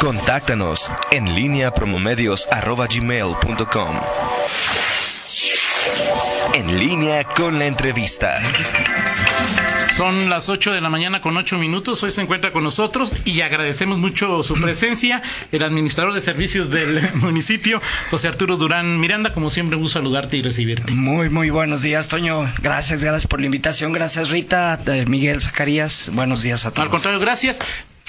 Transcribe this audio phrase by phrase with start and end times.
[0.00, 3.96] Contáctanos en línea promomedios.com.
[6.54, 8.40] En línea con la entrevista.
[9.96, 12.00] Son las 8 de la mañana con 8 minutos.
[12.04, 15.20] Hoy se encuentra con nosotros y agradecemos mucho su presencia.
[15.50, 19.32] El administrador de servicios del municipio, José Arturo Durán Miranda.
[19.32, 20.92] Como siempre, un gusto saludarte y recibirte.
[20.92, 22.48] Muy, muy buenos días, Toño.
[22.62, 23.92] Gracias, gracias por la invitación.
[23.92, 26.10] Gracias, Rita, eh, Miguel Zacarías.
[26.12, 26.84] Buenos días a todos.
[26.84, 27.58] Al contrario, gracias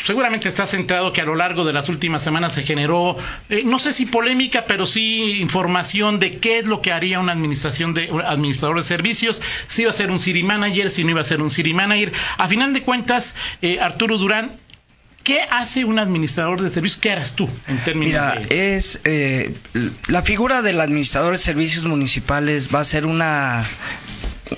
[0.03, 3.15] seguramente estás centrado que a lo largo de las últimas semanas se generó,
[3.49, 7.33] eh, no sé si polémica, pero sí información de qué es lo que haría una
[7.33, 11.11] administración de un administrador de servicios, si iba a ser un City Manager, si no
[11.11, 12.11] iba a ser un City Manager.
[12.37, 14.57] A final de cuentas, eh, Arturo Durán,
[15.21, 17.01] ¿Qué hace un administrador de servicios?
[17.01, 19.53] ¿Qué eras tú en términos Mira, es eh,
[20.07, 23.63] la figura del administrador de servicios municipales va a ser una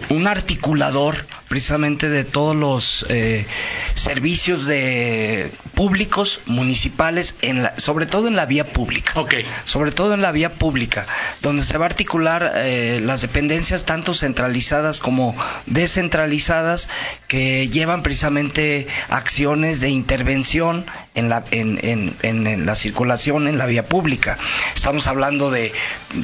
[0.09, 3.45] un articulador precisamente de todos los eh,
[3.95, 9.19] servicios de públicos municipales en sobre todo en la vía pública.
[9.19, 9.45] Okay.
[9.65, 11.05] sobre todo en la vía pública
[11.41, 16.89] donde se va a articular eh, las dependencias tanto centralizadas como descentralizadas
[17.27, 23.65] que llevan precisamente acciones de intervención en la en, en, en, la circulación en la
[23.65, 24.37] vía pública.
[24.75, 25.71] Estamos hablando de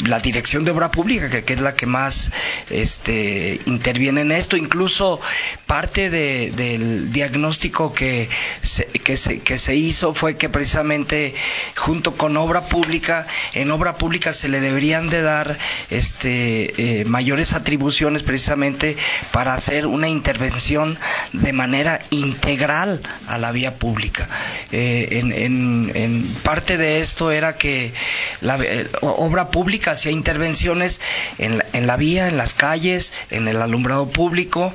[0.05, 2.31] la dirección de obra pública que, que es la que más
[2.69, 4.55] este interviene en esto.
[4.55, 5.19] Incluso
[5.65, 8.29] parte del diagnóstico que
[8.61, 11.33] se, que, se, que se hizo fue que precisamente
[11.75, 15.57] junto con obra pública, en obra pública se le deberían de dar
[15.89, 18.97] este, eh, mayores atribuciones precisamente
[19.31, 20.97] para hacer una intervención
[21.33, 24.29] de manera integral a la vía pública.
[24.71, 27.93] Eh, en, en, en, parte de esto era que
[28.41, 31.01] la eh, obra pública hacía intervenciones
[31.37, 34.73] en la, en la vía, en las calles, en el alumbrado público,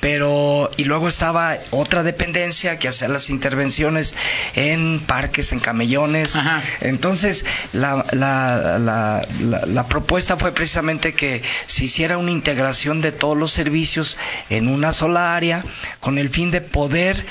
[0.00, 4.14] pero y luego estaba otra dependencia que hacía las intervenciones
[4.54, 6.36] en parques, en camellones.
[6.36, 6.62] Ajá.
[6.80, 9.26] Entonces, la, la, la,
[9.66, 14.16] la, propuesta fue precisamente que se hiciera una integración de todos los servicios
[14.48, 15.64] en una sola área
[16.00, 17.24] con el fin de poder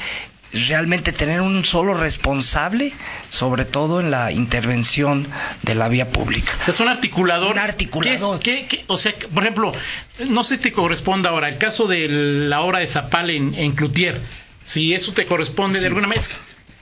[0.53, 2.93] realmente tener un solo responsable,
[3.29, 5.27] sobre todo en la intervención
[5.63, 6.51] de la vía pública.
[6.61, 7.51] O sea, es un articulador.
[7.53, 8.39] Un articulador.
[8.39, 8.83] ¿Qué, qué, qué?
[8.87, 9.73] O sea, por ejemplo,
[10.29, 13.71] no sé si te corresponde ahora el caso de la obra de Zapal en, en
[13.73, 14.19] Cloutier.
[14.63, 15.81] Si eso te corresponde Sí.
[15.81, 16.25] de alguna manera.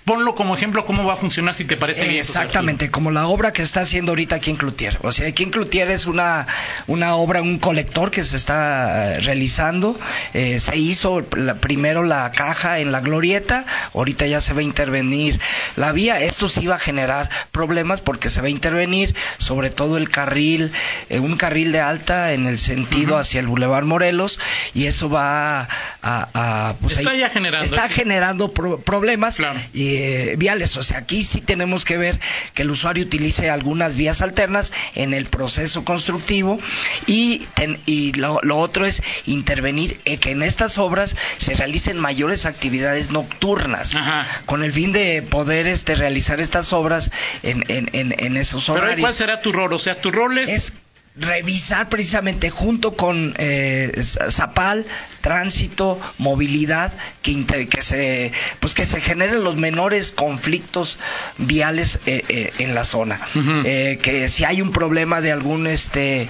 [0.07, 2.16] Ponlo como ejemplo cómo va a funcionar si te parece bien.
[2.22, 4.97] Exactamente, como la obra que está haciendo ahorita aquí en Cloutier.
[5.03, 6.47] O sea, aquí en Cloutier es una,
[6.88, 10.00] una obra, un colector que se está eh, realizando.
[10.34, 14.63] Eh, se hizo la- primero la caja en la glorieta, ahorita ya se va a
[14.63, 15.41] intervenir
[15.75, 16.22] la vía.
[16.22, 20.72] Esto sí va a generar problemas porque se va a intervenir sobre todo el carril,
[21.09, 24.40] eh, un carril de alta en el sentido hacia el Boulevard Morelos
[24.73, 25.67] y eso va a...
[26.01, 26.29] a-
[26.69, 27.66] a, pues, Está ahí- ya generando.
[27.66, 29.59] Está generando pro- problemas Claro.
[29.73, 30.78] y, eh, viales.
[30.78, 32.19] O sea, aquí sí tenemos que ver
[32.53, 36.59] que el usuario utilice algunas vías alternas en el proceso constructivo
[37.06, 41.97] y, ten- y lo, lo otro es intervenir eh, que en estas obras se realicen
[41.97, 44.28] mayores actividades nocturnas Ajá.
[44.46, 47.12] con el fin de poder este, realizar estas obras
[47.44, 49.74] en, en, en, en esos Pero horarios ¿cuál será tu rol?
[49.74, 50.50] O sea, tu rol es...
[50.50, 50.74] es
[51.19, 54.85] revisar precisamente junto con eh, Zapal,
[55.22, 61.00] tránsito, movilidad, que, inter- que se pues que se generen los menores conflictos
[61.38, 63.19] viales eh, eh, en la zona.
[63.66, 66.29] Eh, que si hay un problema de algún este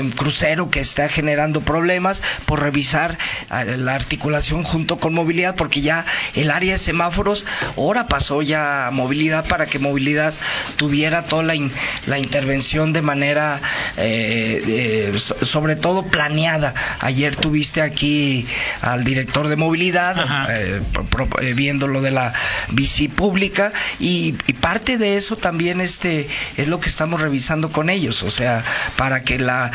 [0.00, 3.18] un crucero que está generando problemas, por revisar
[3.50, 7.44] eh, la articulación junto con movilidad, porque ya el área de semáforos
[7.76, 10.32] ahora pasó ya a movilidad para que movilidad
[10.76, 11.72] tuviera toda la, in-
[12.06, 13.60] la intervención de manera
[13.96, 16.74] eh, so- sobre todo planeada.
[17.00, 18.46] Ayer tuviste aquí
[18.82, 20.16] al director de movilidad
[20.50, 20.80] eh,
[21.10, 22.32] pro- eh, viendo lo de la
[22.70, 27.90] bici pública y, y parte de eso también este es lo que estamos revisando con
[27.90, 28.64] ellos, o sea,
[28.96, 29.70] para que la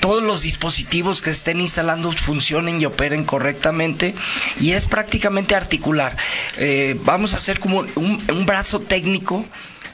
[0.00, 4.14] todos los dispositivos que estén instalando funcionen y operen correctamente
[4.58, 6.16] y es prácticamente articular.
[6.56, 9.44] Eh, vamos a hacer como un, un brazo técnico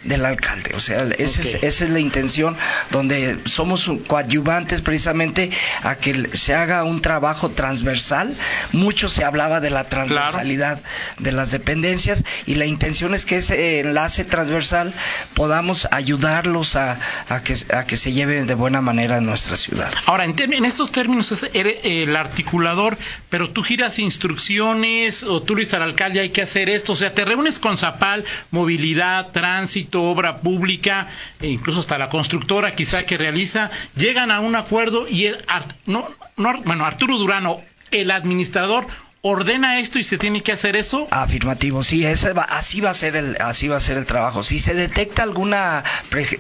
[0.05, 2.57] del alcalde, o sea, esa, es, esa es la intención,
[2.91, 5.51] donde somos coadyuvantes precisamente
[5.83, 8.35] a que se haga un trabajo transversal.
[8.73, 10.81] Mucho se hablaba de la transversalidad
[11.19, 14.93] de las dependencias y la intención es que ese enlace transversal
[15.35, 16.99] podamos ayudarlos a,
[17.29, 19.91] a que, a que se lleve de buena manera en nuestra ciudad.
[20.07, 22.97] Ahora, en, en estos términos es eres el articulador,
[23.31, 26.97] pero tú giras instrucciones o tú le dices al alcalde hay que hacer esto, o
[26.97, 31.09] sea, te reúnes con Zapal, movilidad, tránsito, obra pública,
[31.41, 35.39] e incluso hasta la constructora quizá que realiza, llegan a un acuerdo y el,
[35.87, 36.07] no,
[36.37, 37.61] no, bueno, Arturo Durano,
[37.91, 38.87] el administrador,
[39.29, 41.09] ordena esto y se tiene que hacer eso.
[41.11, 44.45] Afirmativo, sí, ese va, así va a ser el, así va a ser el trabajo.
[44.45, 45.83] Si se detecta alguna,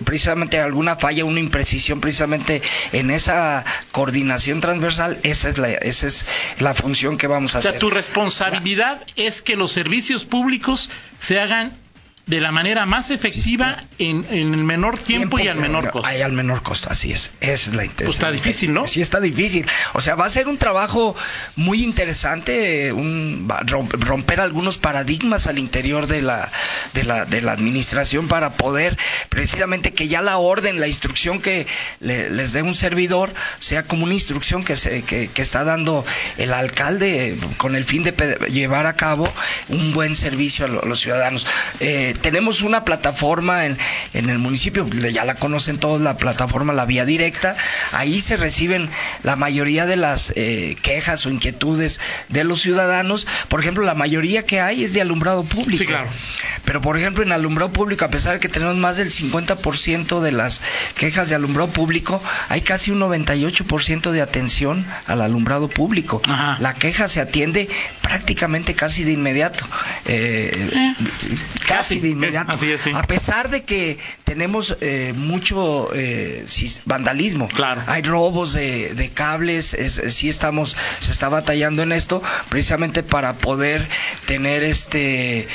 [0.04, 2.62] precisamente alguna falla, una imprecisión, precisamente
[2.92, 6.26] en esa coordinación transversal, esa es la, esa es
[6.60, 7.70] la función que vamos a hacer.
[7.70, 11.72] O sea, tu responsabilidad es que los servicios públicos se hagan
[12.26, 16.08] de la manera más efectiva en, en el menor tiempo, y al menor costo.
[16.08, 17.31] Hay al menor costo, así es.
[17.40, 18.06] Esa es la intención.
[18.06, 18.88] Pues está difícil, ¿no?
[18.88, 19.64] Sí, está difícil.
[19.93, 21.14] O sea, va a ser un trabajo
[21.55, 26.50] muy interesante, un, romper algunos paradigmas al interior de la,
[26.94, 31.69] de la, de la administración para poder precisamente que ya la orden, la instrucción que
[32.00, 36.05] les dé un servidor sea como una instrucción que, se, que, que está dando
[36.38, 38.12] el alcalde con el fin de
[38.50, 39.32] llevar a cabo
[39.69, 41.46] un buen servicio a los ciudadanos.
[41.78, 43.78] Eh, tenemos una plataforma en,
[44.12, 47.56] en el municipio, ya la conocen todos, la plataforma La Vía Directa.
[47.92, 48.90] Ahí se reciben
[49.22, 53.26] la mayoría de las eh, quejas o inquietudes de los ciudadanos.
[53.48, 55.78] Por ejemplo, la mayoría que hay es de alumbrado público.
[55.78, 56.08] Sí, claro.
[56.64, 60.32] Pero, por ejemplo, en alumbrado público, a pesar de que tenemos más del 50% de
[60.32, 60.60] las
[60.96, 66.22] quejas de alumbrado público, hay casi un 98% de atención al alumbrado público.
[66.58, 67.68] La queja se atiende
[68.02, 69.66] prácticamente casi de inmediato.
[70.04, 70.94] Eh, eh,
[71.66, 72.52] casi de inmediato.
[72.94, 76.46] A pesar de que tenemos eh, mucho eh,
[76.84, 77.48] vandalismo.
[77.48, 77.82] Claro.
[77.86, 83.86] Hay robos de, cables, es, sí estamos, se está batallando en esto, precisamente para poder
[84.26, 85.48] tener este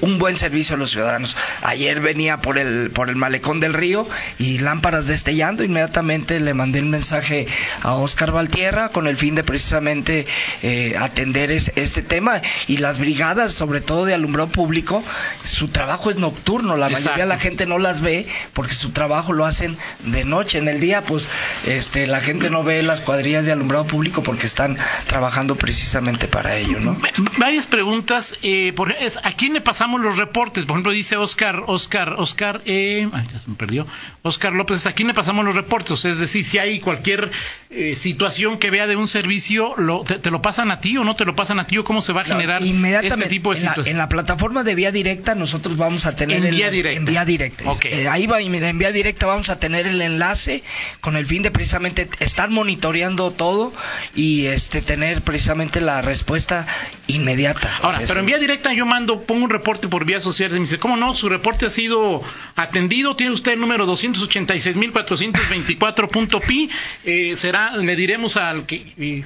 [0.00, 1.36] un buen servicio a los ciudadanos.
[1.62, 4.06] Ayer venía por el, por el malecón del río
[4.38, 7.46] y lámparas destellando, inmediatamente le mandé un mensaje
[7.82, 10.26] a Oscar Valtierra con el fin de precisamente
[10.62, 15.02] eh, atender este tema y las brigadas, sobre todo de alumbrado público,
[15.44, 19.32] su trabajo es nocturno, la mayoría de la gente no las ve porque su trabajo
[19.32, 21.28] lo hacen de noche, en el día pues
[21.66, 24.76] este la gente no ve las cuadrillas de alumbrado público porque están
[25.06, 26.96] trabajando precisamente para ello, ¿no?
[27.38, 30.64] Varias preguntas, eh, por, ¿a quién le pasamos los reportes?
[30.64, 33.86] Por ejemplo, dice Oscar, Oscar, Oscar, eh, ay, ya se me perdió,
[34.22, 36.04] Oscar López, ¿a quién le pasamos los reportes?
[36.04, 37.30] Es decir, si hay cualquier
[37.70, 41.16] eh, situación que vea de un servicio, lo, te, lo pasan a ti o no
[41.16, 43.90] te lo pasan a ti o cómo se va a generar este tipo de situaciones?
[43.90, 46.44] En la, plataforma de vía directa nosotros vamos a tener...
[46.44, 46.98] En vía directa.
[46.98, 47.64] En vía directa.
[47.84, 50.62] Eh, ahí va, en vía directa vamos a tener el enlace
[51.00, 53.72] con el fin de precisamente estar monitoreando todo
[54.14, 56.68] y este tener precisamente la respuesta
[57.08, 57.68] inmediata.
[57.82, 60.60] Ahora, pero en vía directa yo mando, pongo un reporte por vía social y me
[60.60, 61.16] dice, ¿cómo no?
[61.16, 62.22] Su reporte ha sido
[62.54, 66.70] atendido, tiene usted el número 286.424.pi,
[67.04, 69.24] eh, será, le diremos al que...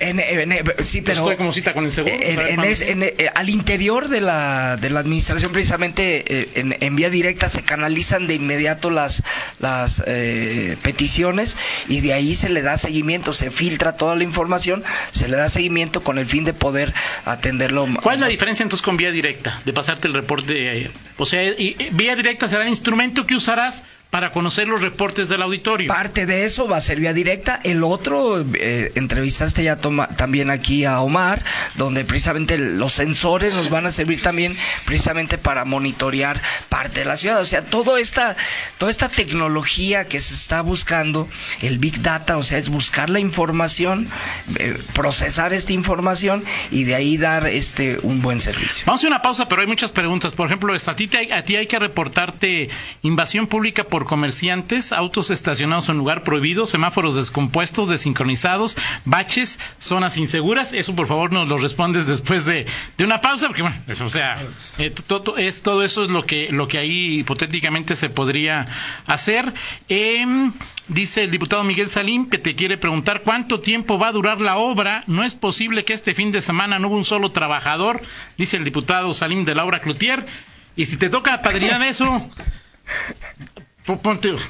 [0.00, 0.20] En,
[0.82, 2.14] sí, pero Estoy como cita con el seguro.
[2.18, 8.26] Eh, al interior de la, de la administración, precisamente eh, en, vía directa, se canalizan
[8.26, 9.22] de inmediato las,
[9.58, 11.56] las eh, peticiones
[11.88, 14.82] y de ahí se le da seguimiento, se filtra toda la información,
[15.12, 16.92] se le da seguimiento con el fin de poder
[17.24, 17.86] atenderlo.
[18.02, 19.60] ¿Cuál es la diferencia entonces con vía directa?
[19.64, 20.90] De pasarte el reporte.
[21.16, 21.40] O sea,
[21.92, 25.88] vía directa será el instrumento que usarás para conocer los reportes del auditorio.
[25.88, 27.60] Parte de eso va a ser vía directa.
[27.62, 31.42] El otro, eh, entrevistaste ya también aquí a Omar,
[31.76, 37.16] donde precisamente los sensores nos van a servir también precisamente para monitorear parte de la
[37.16, 37.40] ciudad.
[37.40, 38.36] O sea, toda esta,
[38.78, 41.28] toda esta tecnología que se está buscando,
[41.62, 44.08] el Big Data, o sea, es buscar la información,
[44.58, 48.84] eh, procesar esta información y de ahí dar este un buen servicio.
[48.86, 50.32] Vamos a una pausa, pero hay muchas preguntas.
[50.32, 52.68] Por ejemplo, a ti, a ti hay que reportarte
[53.02, 60.72] invasión pública por comerciantes, autos estacionados en lugar prohibido, semáforos descompuestos, desincronizados, baches, zonas inseguras.
[60.72, 62.66] Eso, por favor, nos lo respondes después de,
[62.98, 64.40] una pausa, porque, bueno, eso, o sea,
[64.78, 64.94] eh,
[65.38, 68.66] es, todo eso es lo que, lo que ahí hipotéticamente se podría
[69.06, 69.52] hacer.
[69.88, 70.52] Em,
[70.88, 74.56] dice el diputado Miguel Salim que te quiere preguntar cuánto tiempo va a durar la
[74.56, 75.04] obra.
[75.06, 78.02] No es posible que este fin de semana no hubo un solo trabajador,
[78.36, 80.26] dice el diputado Salim de Laura Cloutier.
[80.76, 82.30] Y si te toca padrinar eso,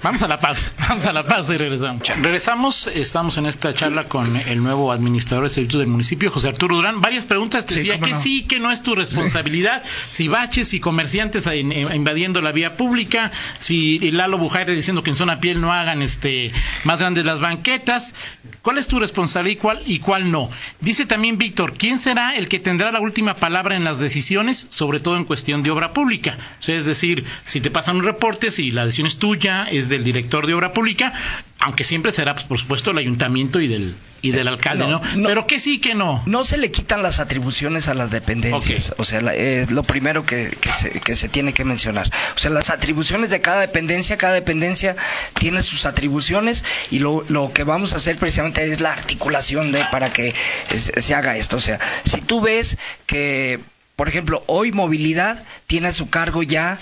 [0.03, 2.03] vamos a la pausa, vamos a la pausa y regresamos.
[2.09, 6.77] Regresamos, estamos en esta charla con el nuevo administrador de servicios del municipio, José Arturo
[6.77, 7.01] Durán.
[7.01, 11.47] Varias preguntas, te decía que sí, que no es tu responsabilidad, si baches, y comerciantes
[11.47, 16.53] invadiendo la vía pública, si Lalo Bujaire diciendo que en zona piel no hagan este
[16.85, 18.15] más grandes las banquetas,
[18.63, 20.51] ¿cuál es tu responsabilidad y cuál, y cuál no?
[20.81, 25.01] Dice también Víctor, ¿quién será el que tendrá la última palabra en las decisiones, sobre
[25.01, 26.37] todo en cuestión de obra pública?
[26.59, 29.30] O sea, es decir, si te pasan un reporte, si la decisión es tuya,
[29.71, 31.13] es del director de obra pública,
[31.59, 35.01] aunque siempre será, pues, por supuesto, el ayuntamiento y del y del alcalde, ¿no?
[35.25, 36.23] Pero que sí, que no.
[36.27, 38.95] No se le quitan las atribuciones a las dependencias.
[38.99, 42.11] O sea, es lo primero que, se, que se tiene que mencionar.
[42.37, 44.97] O sea, las atribuciones de cada dependencia, cada dependencia
[45.39, 49.83] tiene sus atribuciones y lo, lo que vamos a hacer precisamente es la articulación de
[49.91, 50.35] para que
[50.77, 51.57] se haga esto.
[51.57, 53.61] O sea, si tú ves que,
[53.97, 56.79] por ejemplo, hoy movilidad tiene a su cargo ya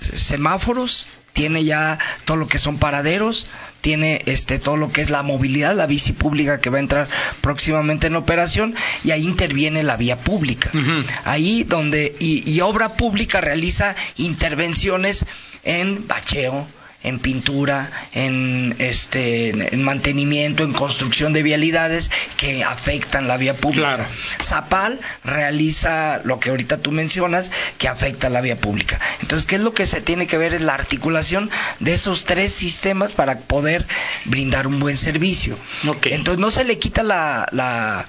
[0.00, 3.46] semáforos, tiene ya todo lo que son paraderos,
[3.80, 7.08] tiene este todo lo que es la movilidad, la bici pública que va a entrar
[7.40, 10.70] próximamente en operación y ahí interviene la vía pública.
[11.24, 15.26] Ahí donde y obra pública realiza intervenciones
[15.64, 16.66] en bacheo,
[17.02, 24.08] en pintura, en este en mantenimiento, en construcción de vialidades que afectan la vía pública.
[24.42, 29.00] Zapal realiza lo que ahorita tú mencionas que afecta la vía pública.
[29.20, 30.54] Entonces, ¿qué es lo que se tiene que ver?
[30.54, 33.86] Es la articulación de esos tres sistemas para poder
[34.24, 35.56] brindar un buen servicio.
[36.04, 38.06] Entonces, no se le quita la, la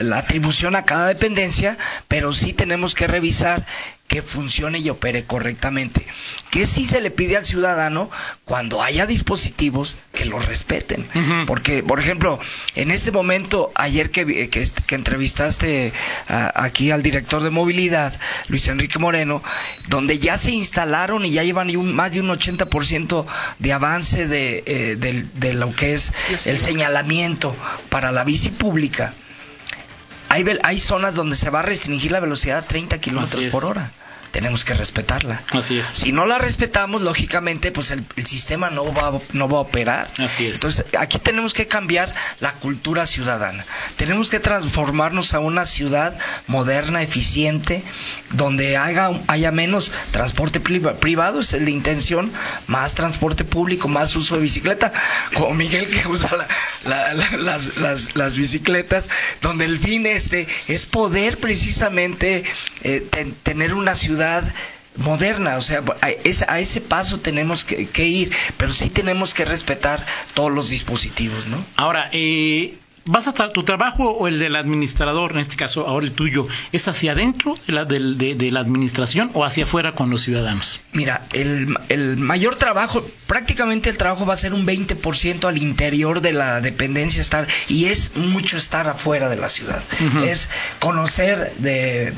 [0.00, 3.66] la atribución a cada dependencia, pero sí tenemos que revisar
[4.10, 6.04] que funcione y opere correctamente.
[6.50, 8.10] Que sí se le pide al ciudadano
[8.44, 11.06] cuando haya dispositivos que los respeten.
[11.46, 12.40] Porque, por ejemplo,
[12.74, 15.92] en este momento, ayer que, que, entrevistaste
[16.26, 19.44] aquí al director de movilidad, Luis Enrique Moreno,
[19.86, 23.26] donde ya se instalaron y ya llevan más de un 80%
[23.60, 26.12] de avance de, eh, de lo que es
[26.46, 27.54] el señalamiento
[27.90, 29.14] para la bici pública
[30.30, 33.90] hay, hay zonas donde se va a restringir la velocidad a 30 kilómetros por hora
[34.30, 35.42] tenemos que respetarla.
[35.50, 35.86] Así es.
[35.86, 40.10] Si no la respetamos, lógicamente, pues el, sistema no va, no va a operar.
[40.18, 40.56] Así es.
[40.56, 43.64] Entonces, aquí tenemos que cambiar la cultura ciudadana.
[43.96, 47.82] Tenemos que transformarnos a una ciudad moderna, eficiente,
[48.30, 52.32] donde haga, haya menos transporte privado, es la intención,
[52.66, 54.92] más transporte público, más uso de bicicleta,
[55.34, 56.30] como Miguel que usa
[56.84, 59.08] las, las, las, bicicletas,
[59.42, 62.44] donde el fin este es poder precisamente
[62.82, 63.06] eh,
[63.42, 64.44] tener una ciudad
[64.96, 66.10] moderna, o sea, a,
[66.58, 71.64] ese paso tenemos que, ir, pero sí tenemos que respetar todos los dispositivos, ¿no?
[71.76, 72.74] Ahora, eh,
[73.10, 76.86] ¿Vas a tu trabajo o el del administrador, en este caso ahora el tuyo, es
[76.86, 80.80] hacia adentro de la, de, la administración o hacia afuera con los ciudadanos?
[80.92, 86.20] Mira, el, el, mayor trabajo, prácticamente el trabajo va a ser un 20% al interior
[86.20, 89.82] de la dependencia estar y es mucho estar afuera de la ciudad.
[90.22, 90.48] Es
[90.78, 92.12] conocer de,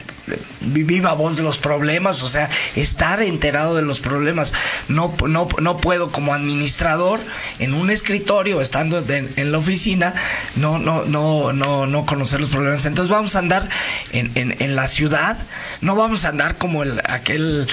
[0.61, 4.53] viva voz de los problemas, o sea, estar enterado de los problemas.
[4.89, 7.19] No, no, no puedo como administrador
[7.59, 10.13] en un escritorio, estando en la oficina,
[10.57, 12.85] no no, no, no, no, conocer los problemas.
[12.87, 13.69] Entonces vamos a andar
[14.13, 15.37] en, en, la ciudad,
[15.81, 17.67] no vamos a andar como el, aquel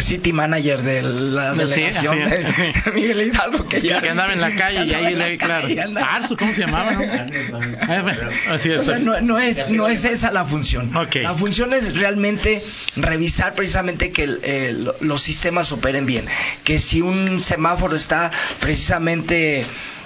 [0.00, 4.94] city manager de la delegación de Miguel Hidalgo que ya andaba en la calle y
[4.94, 5.68] ahí le claro.
[6.38, 6.92] ¿cómo se llamaba?
[6.92, 7.00] No?
[9.20, 10.92] no, es, no es esa la función.
[11.22, 12.64] La función es realmente
[12.96, 14.26] revisar precisamente que
[15.00, 16.26] los sistemas operen bien.
[16.64, 18.30] Que si un semáforo está
[18.60, 19.64] precisamente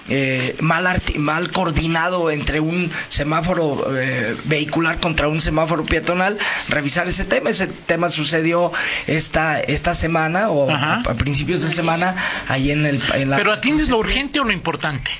[0.09, 7.25] eh, mal, mal coordinado entre un semáforo eh, vehicular contra un semáforo peatonal, revisar ese
[7.25, 7.51] tema.
[7.51, 8.73] Ese tema sucedió
[9.07, 12.15] esta, esta semana o a, principios de semana
[12.49, 13.37] ahí en, el, en la...
[13.37, 15.11] ¿Pero atiendes lo urgente o lo importante?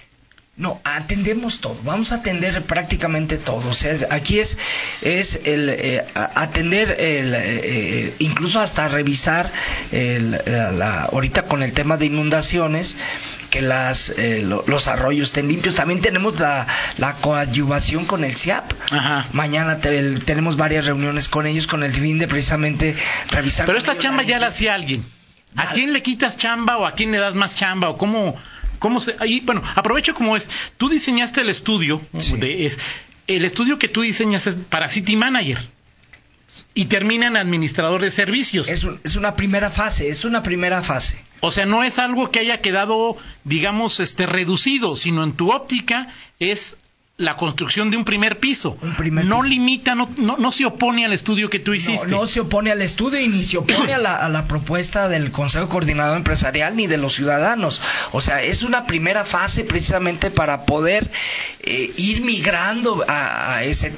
[0.59, 3.69] No, atendemos todo, vamos a atender prácticamente todo.
[3.69, 4.57] O sea, aquí es,
[5.03, 9.53] es el eh, atender, el, incluso hasta revisar
[9.93, 12.97] el, la, ahorita con el tema de inundaciones,
[13.57, 15.75] que las, eh, los arroyos estén limpios.
[15.77, 16.67] También tenemos la,
[16.99, 18.71] la coadyuvación con el CIAP.
[19.33, 22.95] Mañana tenemos varias reuniones con ellos con el fin de precisamente
[23.31, 23.65] revisar.
[23.65, 25.07] Pero esta chamba ya la hacía alguien.
[25.57, 28.39] ¿A quién le quitas chamba o a quién le das más chamba o cómo,
[28.79, 29.17] cómo se...
[29.21, 30.51] Ahí, bueno, aprovecho como es.
[30.77, 32.03] Tú diseñaste el estudio.
[32.13, 32.79] De, es,
[33.27, 35.59] el estudio que tú diseñas es para City Manager
[36.75, 38.69] y termina en administrador de servicios.
[38.69, 41.23] Es, es, una primera fase, es una primera fase.
[41.41, 46.09] O sea, no es algo que haya quedado, digamos, este reducido, sino en tu óptica
[46.39, 46.77] es
[47.19, 48.79] la construcción de un primer piso.
[49.25, 52.09] no limita, no, no, se opone al estudio que tú hiciste.
[52.09, 56.19] No, se opone al estudio y ni se opone a la, propuesta del Consejo Coordinador
[56.19, 57.81] Empresarial ni de los ciudadanos.
[58.13, 61.11] O sea, es una primera fase precisamente para poder
[61.61, 63.95] eh, ir migrando a, ese,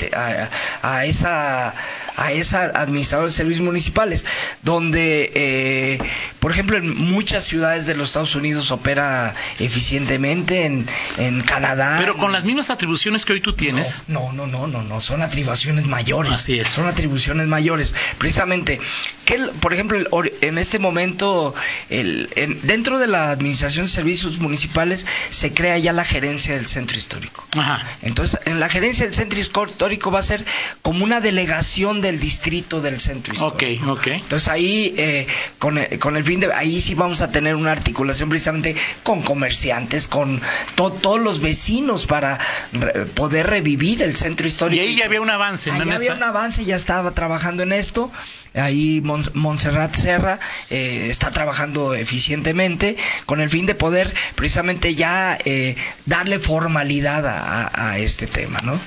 [0.82, 1.74] a, esa
[2.18, 4.26] a esa administrador de servicios municipales,
[4.62, 5.98] donde, eh,
[6.40, 11.96] por ejemplo, en muchas ciudades de los Estados Unidos opera eficientemente, en, en Canadá.
[11.98, 14.02] Pero con las mismas atribuciones que hoy tú tienes.
[14.08, 16.32] No, no, no, no, no, son atribuciones mayores.
[16.32, 16.68] Así es.
[16.68, 17.94] Son atribuciones mayores.
[18.18, 18.80] Precisamente,
[19.24, 19.98] que por ejemplo,
[20.40, 21.54] en este momento,
[21.88, 26.66] el, en, dentro de la Administración de Servicios Municipales se crea ya la gerencia del
[26.66, 27.46] centro histórico.
[27.52, 27.86] Ajá.
[28.02, 30.44] Entonces, en la gerencia del centro histórico va a ser
[30.82, 33.86] como una delegación del distrito del centro histórico.
[33.86, 34.06] Ok, ok.
[34.08, 35.26] Entonces ahí, eh,
[35.58, 38.74] con, el, con el fin de, ahí sí vamos a tener una articulación precisamente
[39.04, 40.40] con comerciantes, con
[40.74, 42.38] to, todos los vecinos para
[42.72, 44.82] re, poder revivir el centro histórico.
[44.82, 45.82] Y ahí ya había un avance, ¿no?
[45.82, 48.10] Ahí había un avance, ya estaba trabajando en esto.
[48.54, 52.96] Ahí Montserrat Serra eh, está trabajando eficientemente
[53.26, 58.78] con el fin de poder precisamente ya eh, darle formalidad a, a, este tema, ¿no?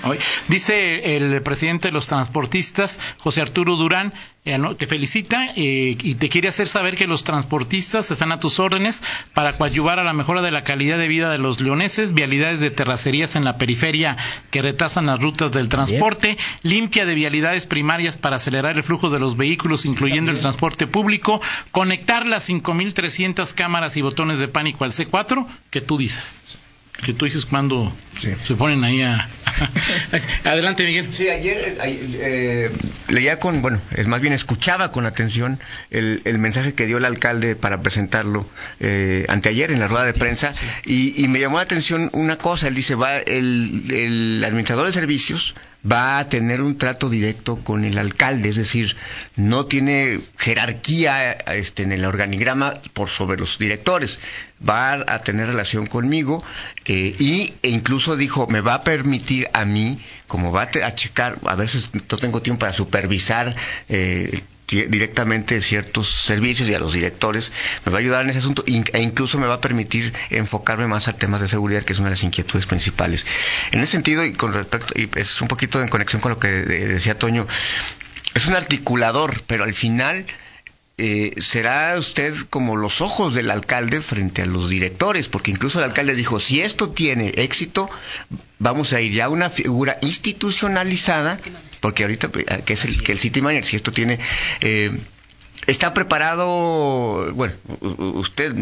[0.48, 4.14] Dice el presidente de los transportistas, José Arturo Durán,
[4.44, 4.76] eh, ¿no?
[4.76, 9.04] te felicita eh, y te quiere hacer saber que los transportistas están a tus órdenes
[9.36, 12.72] para coadyuvar a la mejora de la calidad de vida de los leoneses, vialidades de
[12.72, 14.18] terracerías en la periferia
[14.50, 19.20] que retrasan las rutas del transporte, limpia de vialidades primarias para acelerar el flujo de
[19.20, 21.40] los vehículos, incluyendo el transporte público,
[21.72, 26.38] conectar las 5.300 cámaras y botones de pánico al C4, que tú dices
[27.04, 28.34] que tú dices cuando sí.
[28.46, 29.28] se ponen ahí a...
[30.44, 31.08] Adelante, Miguel.
[31.12, 32.72] Sí, ayer, ayer eh,
[33.10, 37.06] leía con, bueno, es más bien escuchaba con atención el, el, mensaje que dio el
[37.06, 38.48] alcalde para presentarlo
[38.80, 40.66] eh, anteayer en la rueda de prensa sí.
[40.86, 44.94] y, y, me llamó la atención una cosa, él dice, va el, el administrador de
[44.94, 45.56] servicios
[45.90, 48.96] va a tener un trato directo con el alcalde, es decir,
[49.36, 54.20] no tiene jerarquía este, en el organigrama por sobre los directores,
[54.68, 56.44] va a tener relación conmigo
[56.86, 61.38] eh, y e incluso dijo, me va a permitir a mí, como va a checar,
[61.46, 63.56] a veces no tengo tiempo para supervisar
[63.90, 67.52] eh, directamente ciertos servicios y a los directores,
[67.86, 71.08] me va a ayudar en ese asunto e incluso me va a permitir enfocarme más
[71.08, 73.26] a temas de seguridad, que es una de las inquietudes principales.
[73.72, 76.48] En ese sentido, y con respecto, y es un poquito en conexión con lo que
[76.48, 77.48] decía Toño,
[78.34, 80.26] es un articulador, pero al final
[80.98, 85.86] eh, será usted como los ojos del alcalde frente a los directores, porque incluso el
[85.86, 87.90] alcalde dijo, si esto tiene éxito,
[88.60, 91.40] vamos a ir ya a una figura institucionalizada,
[91.80, 94.20] porque ahorita que es el, que el City Manager, si esto tiene...
[94.62, 94.92] Eh,
[95.68, 98.54] está preparado, bueno, usted,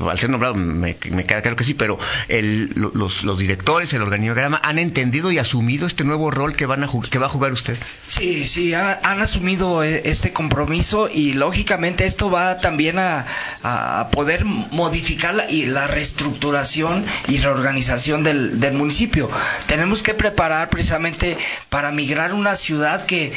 [0.00, 4.02] al ser nombrado, me, me, queda claro que sí, pero el, los, los, directores, el
[4.02, 7.52] organigrama, ¿han entendido y asumido este nuevo rol que, van a, que va a jugar
[7.52, 7.76] usted?
[8.06, 13.26] Sí, sí, han, asumido este compromiso y lógicamente esto va también a,
[13.62, 19.30] a poder modificar la, y la reestructuración y reorganización del, del municipio.
[19.66, 21.36] Tenemos que preparar precisamente
[21.68, 23.32] para migrar una ciudad que,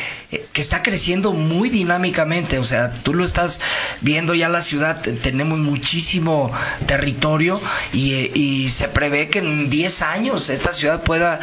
[0.54, 3.60] que está creciendo muy dinámicamente o sea, tú lo estás
[4.02, 6.52] viendo ya la ciudad, tenemos muchísimo
[6.86, 7.62] territorio
[7.94, 11.40] y, y se prevé que en 10 años esta ciudad pueda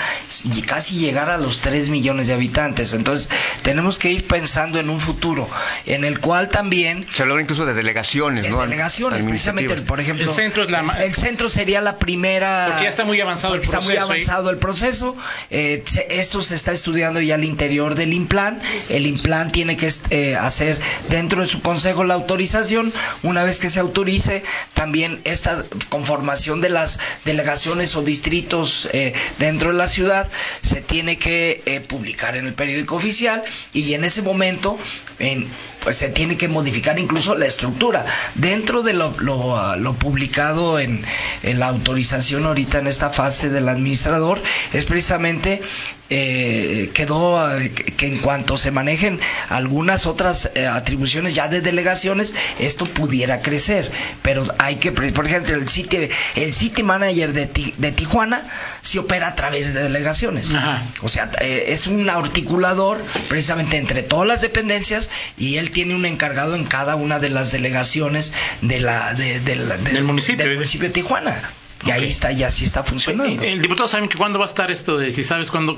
[0.66, 2.92] casi llegar a los 3 millones de habitantes.
[2.92, 3.28] Entonces,
[3.62, 5.48] tenemos que ir pensando en un futuro
[5.86, 7.06] en el cual también...
[7.12, 8.60] Se habla incluso de delegaciones, de ¿no?
[8.62, 10.26] Delegaciones, precisamente, por ejemplo...
[10.26, 10.80] El centro, es la...
[11.00, 12.66] el centro sería la primera...
[12.68, 13.78] Porque ya está muy avanzado el proceso.
[13.78, 15.16] Está muy avanzado el proceso.
[15.50, 18.60] Eh, esto se está estudiando ya al interior del IMPLAN.
[18.88, 22.92] El IMPLAN tiene que eh, hacer dentro de su consejo la autorización.
[23.22, 24.42] Una vez que se autorice,
[24.74, 30.28] también esta conformación de las delegaciones o distritos eh, dentro de la ciudad
[30.62, 34.78] se tiene que eh, publicar en el periódico oficial y en ese momento
[35.18, 35.46] en,
[35.82, 38.04] pues se tiene que modificar incluso la estructura.
[38.34, 41.04] Dentro de lo, lo, lo publicado en,
[41.42, 45.62] en, la autorización ahorita en esta fase del administrador es precisamente
[46.10, 47.48] eh, quedó
[47.96, 53.90] que en cuanto se manejen algunas otras eh, atribuciones ya de delegaciones, esto pudiera crecer.
[54.22, 58.42] Pero hay que, por ejemplo, el City, el city Manager de, de Tijuana
[58.80, 60.52] se opera a través de delegaciones.
[60.52, 60.82] Ajá.
[61.02, 66.06] O sea, eh, es un articulador precisamente entre todas las dependencias y él tiene un
[66.06, 70.44] encargado en cada una de las delegaciones de la, de, de la de, del municipio,
[70.44, 71.50] del municipio de Tijuana.
[71.82, 72.02] Y okay.
[72.02, 73.42] ahí está, ya sí está funcionando.
[73.42, 75.76] El diputado sabe que cuándo va a estar esto de si sabes cuándo,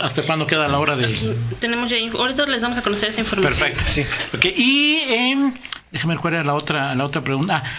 [0.00, 1.36] hasta cuándo queda la hora de.
[1.60, 3.68] Tenemos ya, ahorita les damos a conocer esa información.
[3.68, 4.06] Perfecto, sí.
[4.36, 4.54] Okay.
[4.56, 5.52] Y eh,
[5.92, 7.62] déjame ver cuál era la otra, la otra pregunta.
[7.62, 7.70] Ah,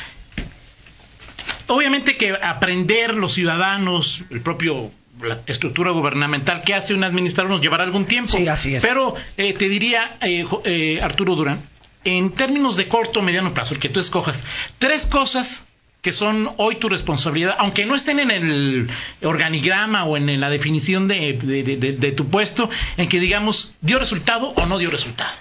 [1.67, 7.61] obviamente que aprender los ciudadanos, el propio la estructura gubernamental que hace un administrador nos
[7.61, 8.31] llevará algún tiempo.
[8.31, 8.83] Sí, así es.
[8.83, 11.61] Pero eh, te diría, eh, eh, Arturo Durán,
[12.03, 14.43] en términos de corto o mediano plazo, el que tú escojas,
[14.77, 15.67] tres cosas
[16.05, 18.87] que son hoy tu responsabilidad, aunque no estén en el
[19.23, 23.97] organigrama o en la definición de, de, de, de tu puesto, en que digamos, ¿dio
[23.97, 25.31] resultado o no dio resultado?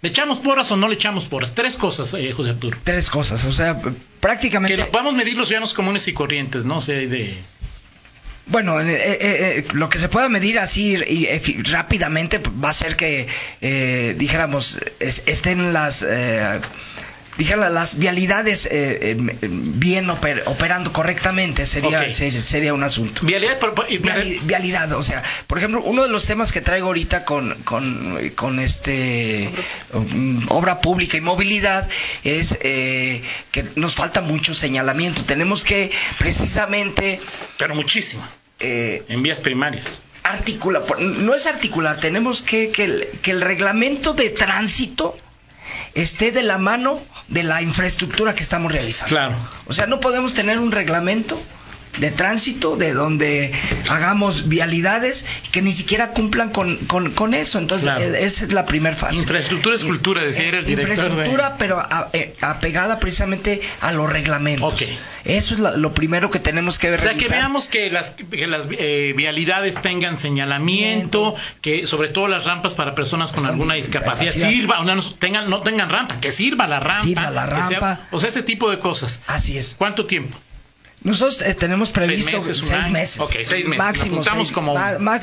[0.00, 1.54] ¿Le echamos porras o no le echamos porras?
[1.54, 2.78] Tres cosas, eh, José Arturo.
[2.84, 3.78] Tres cosas, o sea,
[4.20, 4.76] prácticamente...
[4.76, 6.78] Que podamos medir los ciudadanos comunes y corrientes, ¿no?
[6.78, 7.36] O sea, de...
[8.46, 12.96] Bueno, eh, eh, lo que se pueda medir así y, y, rápidamente va a ser
[12.96, 13.28] que,
[14.16, 16.02] dijéramos, es, estén las
[17.36, 22.12] dijera las vialidades eh, bien oper, operando correctamente sería okay.
[22.12, 23.22] sería, sería, un asunto.
[23.24, 26.88] Vialidad, por, por, Vial, vialidad o sea por ejemplo uno de los temas que traigo
[26.88, 29.50] ahorita con con, con este
[29.92, 31.88] um, obra pública y movilidad
[32.22, 35.22] es eh, que nos falta mucho señalamiento.
[35.24, 37.20] Tenemos que precisamente
[37.58, 38.26] pero muchísimo.
[38.60, 39.86] eh, en vías primarias.
[40.22, 45.16] articula no es articular tenemos que que el, que el reglamento de tránsito
[45.94, 49.14] esté de la mano de la infraestructura que estamos realizando.
[49.14, 49.34] Claro.
[49.66, 51.40] O sea, no podemos tener un reglamento
[51.98, 53.52] de tránsito, de donde
[53.88, 57.58] hagamos vialidades que ni siquiera cumplan con, con, con eso.
[57.58, 58.02] Entonces, claro.
[58.02, 59.16] esa es la primera fase.
[59.16, 60.90] Infraestructura es cultura, decía el director.
[60.90, 61.56] Infraestructura, de...
[61.58, 64.74] pero a, eh, apegada precisamente a los reglamentos.
[64.74, 64.98] Okay.
[65.24, 66.98] Eso es la, lo primero que tenemos que ver.
[66.98, 71.34] O sea, que veamos que las, que las eh, vialidades tengan señalamiento, Miento.
[71.62, 75.62] que sobre todo las rampas para personas con alguna discapacidad sirva, o no tengan, no
[75.62, 77.02] tengan rampa, que sirva la rampa.
[77.02, 77.68] Sirva la rampa.
[77.68, 79.22] Sea, o sea, ese tipo de cosas.
[79.26, 79.74] Así es.
[79.78, 80.36] ¿Cuánto tiempo?
[81.04, 82.66] Nosotros eh, tenemos previsto seis meses.
[82.66, 83.20] Seis meses.
[83.20, 83.78] Okay, seis meses.
[83.78, 84.74] Máximo, seis, como...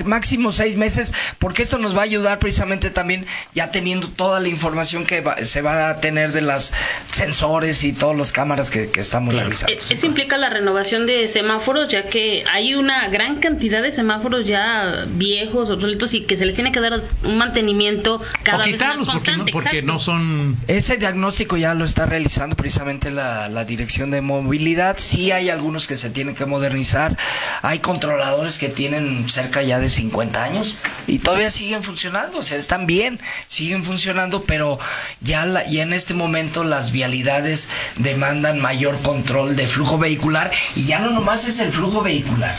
[0.05, 4.47] máximo seis meses, porque esto nos va a ayudar precisamente también ya teniendo toda la
[4.47, 6.71] información que va, se va a tener de las
[7.11, 9.49] sensores y todas las cámaras que, que estamos claro.
[9.49, 9.73] realizando.
[9.73, 15.05] Eso implica la renovación de semáforos, ya que hay una gran cantidad de semáforos ya
[15.07, 19.03] viejos, obsoletos y que se les tiene que dar un mantenimiento cada o vez más
[19.03, 19.51] constante.
[19.51, 19.93] Porque, no, porque Exacto.
[19.93, 20.57] no son...
[20.67, 24.97] Ese diagnóstico ya lo está realizando precisamente la, la Dirección de Movilidad.
[24.99, 27.17] Sí hay que se tienen que modernizar.
[27.61, 32.57] Hay controladores que tienen cerca ya de 50 años y todavía siguen funcionando, o sea,
[32.57, 34.79] están bien, siguen funcionando, pero
[35.21, 40.85] ya, la, ya en este momento las vialidades demandan mayor control de flujo vehicular y
[40.85, 42.55] ya no nomás es el flujo vehicular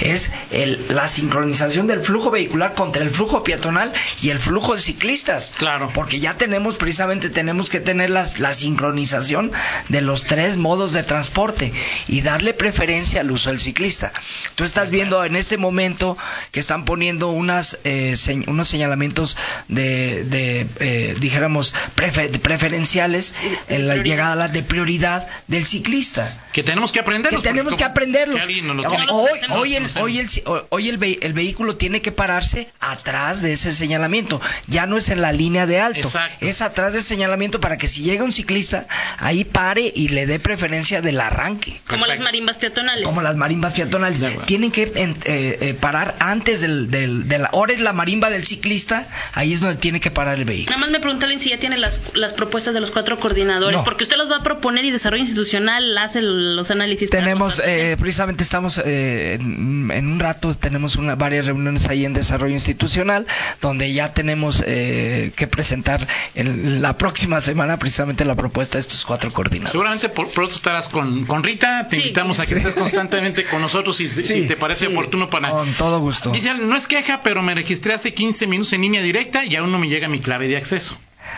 [0.00, 4.80] es el, la sincronización del flujo vehicular contra el flujo peatonal y el flujo de
[4.80, 5.52] ciclistas.
[5.56, 5.90] Claro.
[5.94, 9.52] Porque ya tenemos, precisamente, tenemos que tener las, la sincronización
[9.88, 11.72] de los tres modos de transporte
[12.08, 14.12] y darle preferencia al uso del ciclista.
[14.54, 16.16] Tú estás viendo en este momento
[16.50, 19.36] que están poniendo unas, eh, se, unos señalamientos
[19.68, 23.34] de, de eh, dijéramos, prefer, preferenciales
[23.68, 26.44] en la llegada de prioridad del ciclista.
[26.52, 27.42] Que tenemos que aprenderlos.
[27.42, 28.44] Que tenemos que aprenderlos.
[28.44, 28.62] Que
[29.10, 30.28] hoy, hoy, el, hoy, el,
[30.70, 34.40] hoy el, ve, el, vehículo tiene que pararse atrás de ese señalamiento.
[34.66, 36.00] Ya no es en la línea de alto.
[36.00, 36.44] Exacto.
[36.46, 38.86] Es atrás del señalamiento para que si llega un ciclista,
[39.18, 41.70] ahí pare y le dé preferencia del arranque.
[41.88, 42.06] Como Perfecto.
[42.08, 43.04] las marimbas peatonales.
[43.04, 44.24] Como las marimbas peatonales.
[44.46, 47.46] Tienen que eh, eh, parar antes del, del, de la...
[47.48, 50.76] Ahora es la marimba del ciclista, ahí es donde tiene que parar el vehículo.
[50.76, 53.84] Nada más me preguntan si ya tiene las, las propuestas de los cuatro coordinadores, No.
[53.84, 57.10] porque usted los va a proponer y desarrollo institucional hace los análisis.
[57.10, 62.12] Tenemos, eh, precisamente estamos eh, en, en un rato, tenemos una, varias reuniones ahí en
[62.14, 63.26] desarrollo institucional,
[63.60, 69.04] donde ya tenemos eh, que presentar en la próxima semana precisamente la propuesta de estos
[69.04, 69.72] cuatro coordinadores.
[69.72, 72.02] Seguramente por, pronto estarás con, con Rita, te Sí.
[72.02, 72.54] invitamos a que Sí.
[72.54, 75.50] estés constantemente con nosotros si, si te parece sí, oportuno para...
[75.50, 76.30] Con todo gusto.
[76.30, 79.70] Dice, no es queja, pero me registré hace 15 minutos en línea directa y aún
[79.70, 80.96] no me llega mi clave de acceso.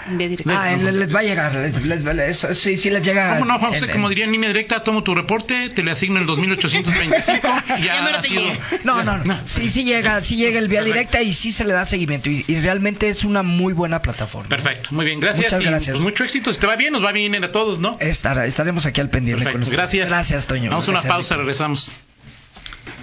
[0.09, 0.62] Vía directa.
[0.62, 3.38] Ah, les, les va a llegar, les, les, les- sí, sí les llega.
[3.38, 3.87] ¿Cómo no, José?
[3.87, 7.49] en- Como diría en línea directa, tomo tu reporte, te le asigno el 2825.
[7.79, 8.59] Ya, Ya te sido- llegué.
[8.85, 9.38] No, no, no.
[9.47, 10.95] Sí, sí llega, sí llega el vía Perfecto.
[11.19, 12.31] directa y sí se le da seguimiento.
[12.31, 14.49] Y, y realmente es una muy buena plataforma.
[14.49, 15.53] Perfecto, muy bien, gracias.
[15.53, 15.95] Muchas y, gracias.
[15.95, 17.97] pues, mucho éxito, si te va bien, nos va bien a todos, ¿no?
[18.01, 19.77] Estará, estaremos aquí al pendiente Perfecto, con ustedes.
[19.79, 20.09] gracias.
[20.09, 20.71] Gracias, Toño.
[20.71, 21.92] Vamos a una pausa, regresamos.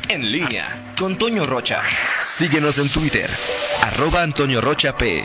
[0.10, 1.82] En línea con Toño Rocha.
[2.20, 3.30] Síguenos en Twitter,
[3.84, 5.24] arroba Antonio Rocha P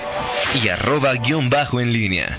[0.63, 2.39] y arroba guion bajo en línea.